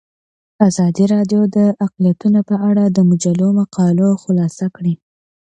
ازادي 0.67 1.05
راډیو 1.13 1.41
د 1.55 1.57
اقلیتونه 1.85 2.39
په 2.49 2.55
اړه 2.69 2.83
د 2.87 2.97
مجلو 3.09 3.47
مقالو 3.59 4.07
خلاصه 4.23 4.65
کړې. 4.75 4.93